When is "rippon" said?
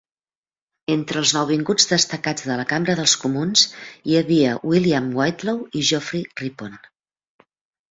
6.45-6.77